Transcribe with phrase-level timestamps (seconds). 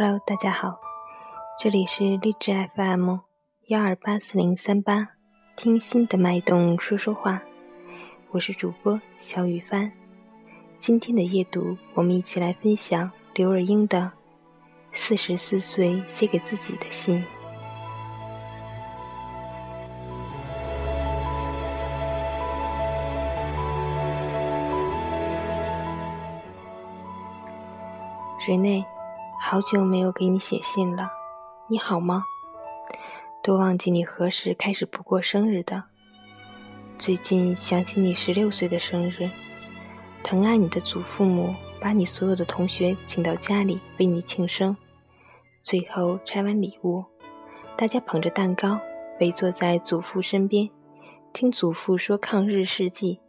[0.00, 0.78] Hello，大家好，
[1.58, 3.16] 这里是励志 FM
[3.66, 5.08] 幺二八四零三八，
[5.56, 7.42] 听心的脉动说说话，
[8.30, 9.90] 我是主播小雨帆。
[10.78, 13.98] 今天的夜读，我们一起来分享刘若英的
[14.92, 17.18] 《四十四岁写给自己的信》。
[28.46, 28.84] 瑞内，
[29.40, 31.08] 好久没有给你写信了，
[31.68, 32.24] 你好吗？
[33.40, 35.84] 都忘记你何时开始不过生日的。
[36.98, 39.30] 最近想起你十六岁的生日，
[40.24, 44.76] 疼爱你的祖父母把你所有的同学请到家里为你庆生。
[45.62, 47.04] 最后拆完礼物，
[47.76, 48.78] 大家捧着蛋糕
[49.20, 50.68] 围坐在祖父身边，
[51.32, 53.20] 听祖父说抗日事迹。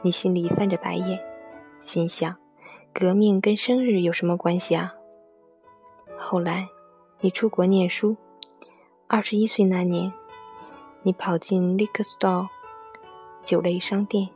[0.00, 1.20] 你心里翻着白眼，
[1.78, 2.34] 心想。
[2.94, 4.94] 革命跟生日有什么关系啊？
[6.22, 6.68] 后来，
[7.20, 8.16] 你出国念书，
[9.08, 10.10] 二十一岁那年，
[11.02, 12.46] 你跑进 liquor store
[13.42, 14.28] 酒类商店，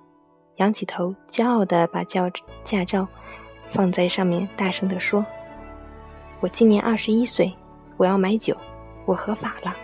[0.56, 2.28] 仰起头，骄傲地把驾
[2.64, 3.06] 驾照
[3.70, 5.24] 放在上面，大声地说
[6.42, 7.54] ：“我今年二十一岁，
[7.96, 8.54] 我要买酒，
[9.06, 9.74] 我合法了。”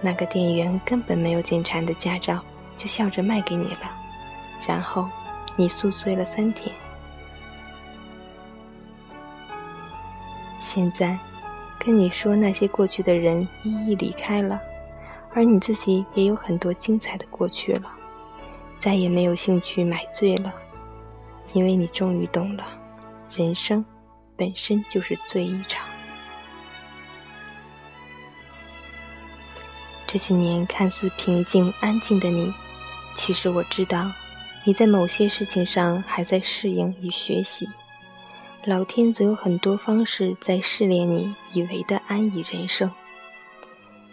[0.00, 2.40] 那个店员根本没有检查你的驾照，
[2.78, 3.90] 就笑着卖给你了。
[4.66, 5.08] 然后，
[5.56, 6.72] 你宿醉了三天。
[10.76, 11.18] 现在，
[11.78, 14.60] 跟你说那些过去的人一一离开了，
[15.32, 17.90] 而你自己也有很多精彩的过去了，
[18.78, 20.52] 再也没有兴趣买醉了，
[21.54, 22.62] 因为你终于懂了，
[23.34, 23.82] 人生
[24.36, 25.82] 本身就是醉一场。
[30.06, 32.52] 这几年看似平静安静的你，
[33.14, 34.12] 其实我知道，
[34.62, 37.66] 你在某些事情上还在适应与学习。
[38.66, 42.90] 老天总有很多方式在试炼你以为的安逸人生。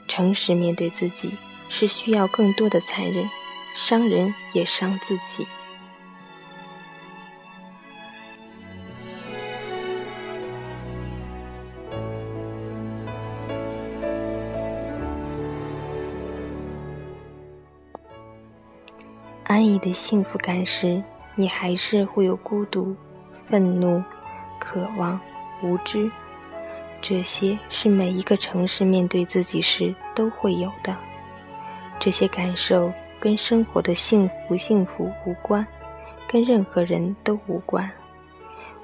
[0.08, 1.32] 诚实面对自己
[1.70, 3.28] 是需要更多的残忍，
[3.74, 5.48] 伤人也伤自己。
[19.46, 21.02] 安逸的幸福感时，
[21.34, 22.96] 你还是会有孤独、
[23.48, 24.04] 愤怒。
[24.64, 25.20] 渴望、
[25.62, 26.10] 无知，
[27.02, 30.96] 这些是每一个城市面对自己时都会有的。
[32.00, 35.68] 这些感受跟生活的幸不幸福无关，
[36.30, 37.92] 跟任何人都无关。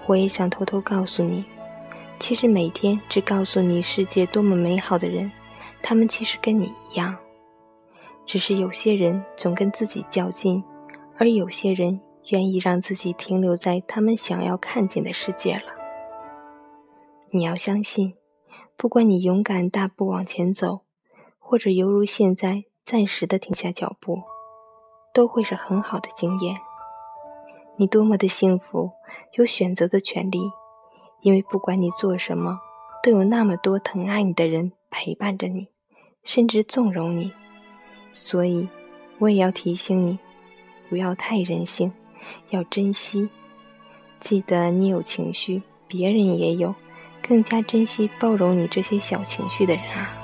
[0.06, 1.45] 我也想偷偷告诉你，
[2.19, 5.31] 其实每天只告诉你世界多么美好的人，
[5.81, 7.16] 他们其实跟你一样，
[8.25, 10.62] 只是有些人总跟自己较劲，
[11.18, 11.97] 而有些人。
[12.29, 15.73] 愿意让自己停留在他们想要看见的世界了。
[17.31, 18.16] 你要相信，
[18.75, 20.81] 不管你勇敢大步往前走，
[21.38, 24.23] 或者犹如现在暂时的停下脚步，
[25.13, 26.57] 都会是很好的经验。
[27.78, 28.91] 你多么的幸福，
[29.38, 30.51] 有选择的权利，
[31.22, 32.59] 因为不管你做什么，
[33.01, 35.68] 都有那么多疼爱你的人陪伴着你，
[36.23, 37.31] 甚至纵容你。
[38.12, 38.68] 所以，
[39.19, 40.19] 我也要提醒你，
[40.89, 41.94] 不要太任性。
[42.50, 43.30] 要珍惜，
[44.19, 46.75] 记得你有情绪，别人也有，
[47.22, 50.16] 更加珍惜包容你这些小情绪的人啊！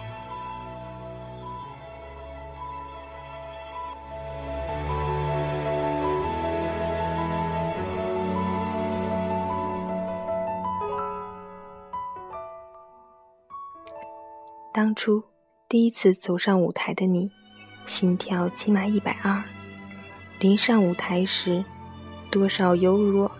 [14.74, 15.24] 当初
[15.70, 17.32] 第一次走上舞台的你，
[17.86, 19.42] 心跳起码一百二，
[20.38, 21.64] 临上舞台时。
[22.36, 23.32] 多少犹如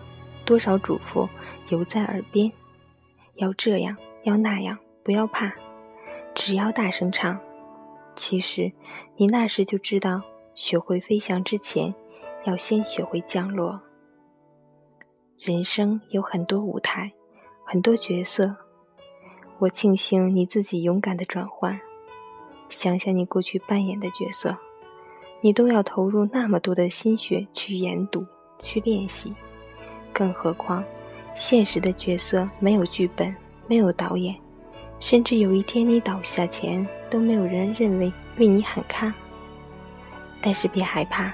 [0.46, 1.28] 多少嘱咐
[1.68, 2.50] 犹在耳边，
[3.34, 5.52] 要这样，要那样，不要怕，
[6.34, 7.38] 只要大声唱。
[8.14, 8.72] 其实
[9.16, 10.22] 你那时就知道，
[10.54, 11.94] 学会飞翔之前，
[12.44, 13.78] 要先学会降落。
[15.38, 17.12] 人生有很多舞台，
[17.66, 18.56] 很多角色，
[19.58, 21.78] 我庆幸你自己勇敢的转换。
[22.70, 24.56] 想想你过去扮演的角色，
[25.42, 28.24] 你都要投入那么多的心血去研读。
[28.60, 29.34] 去练习，
[30.12, 30.84] 更何况，
[31.34, 33.34] 现实的角色没有剧本，
[33.66, 34.34] 没有导演，
[35.00, 39.12] 甚至有一天你倒下前都没有人认为为你喊卡。
[40.40, 41.32] 但是别害怕，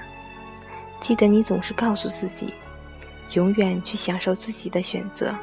[0.99, 2.53] 记得你总是告诉自己，
[3.33, 5.35] 永远去享受自己的选择，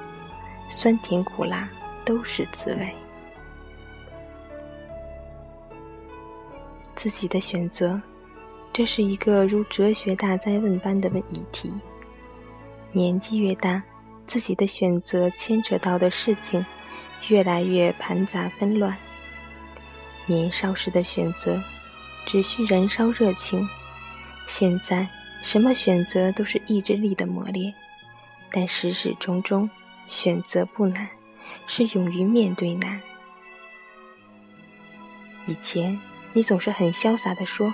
[0.69, 1.69] 酸甜苦辣
[2.05, 2.95] 都是滋味。
[6.95, 8.01] 自己的选择。
[8.73, 11.73] 这是一个如哲学大灾问般的问议题。
[12.93, 13.83] 年纪越大，
[14.27, 16.65] 自己的选择牵扯到的事情
[17.29, 18.97] 越来越盘杂纷乱。
[20.27, 21.61] 年少时的选择，
[22.27, 23.67] 只需燃烧热情；
[24.47, 25.07] 现在，
[25.43, 27.73] 什么选择都是意志力的磨练。
[28.53, 29.69] 但始始终终，
[30.07, 31.09] 选择不难，
[31.67, 33.01] 是勇于面对难。
[35.47, 35.99] 以前，
[36.33, 37.73] 你总是很潇洒地说：“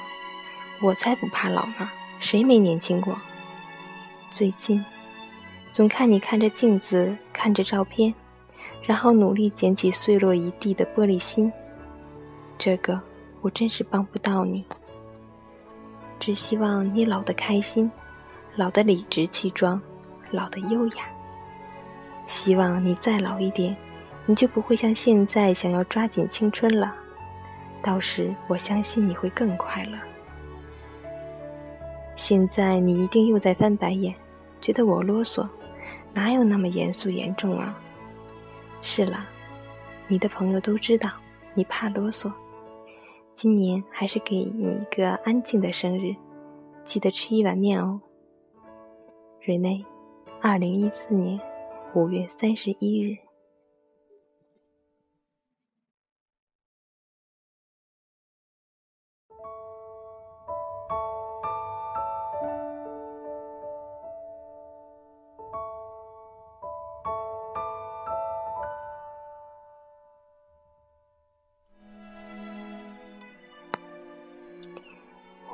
[0.82, 1.90] 我才不怕老呢，
[2.20, 3.16] 谁没年轻过？”
[4.30, 4.84] 最近，
[5.72, 8.12] 总看你看着镜子，看着照片，
[8.82, 11.50] 然后努力捡起碎落一地的玻璃心。
[12.58, 13.00] 这个
[13.40, 14.64] 我真是帮不到你，
[16.18, 17.90] 只希望你老得开心，
[18.56, 19.80] 老得理直气壮，
[20.30, 21.04] 老得优雅。
[22.26, 23.74] 希望你再老一点，
[24.26, 26.94] 你就不会像现在想要抓紧青春了。
[27.80, 29.96] 到时我相信你会更快乐。
[32.16, 34.12] 现在你一定又在翻白眼。
[34.60, 35.46] 觉得我啰嗦，
[36.12, 37.78] 哪有那么严肃严重啊？
[38.80, 39.26] 是了，
[40.08, 41.10] 你的朋友都知道
[41.54, 42.32] 你怕啰嗦。
[43.34, 46.16] 今年还是给你一个安静的生日，
[46.84, 48.00] 记得吃一碗面哦。
[49.46, 49.84] 瑞内，
[50.40, 51.38] 二零一四年
[51.94, 53.25] 五月三十一日。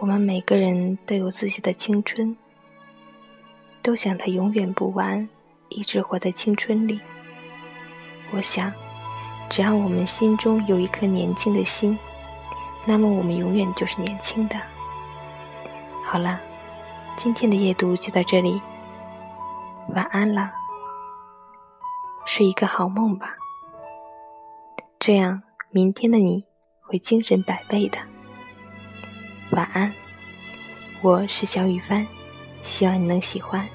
[0.02, 2.36] 我们每个人都有自己的青春，
[3.82, 5.28] 都想它永远不完，
[5.68, 7.00] 一直活在青春里。
[8.32, 8.72] 我想，
[9.48, 11.96] 只要我们心中有一颗年轻的心，
[12.84, 14.60] 那么我们永远就是年轻的。
[16.04, 16.40] 好了，
[17.16, 18.60] 今天的夜读就到这里，
[19.94, 20.50] 晚安了，
[22.26, 23.36] 睡一个好梦吧，
[24.98, 25.40] 这样
[25.70, 26.44] 明天的你
[26.80, 28.00] 会精神百倍的。
[29.52, 29.92] 晚安，
[31.02, 32.06] 我是小雨帆，
[32.62, 33.68] 希望你能喜欢。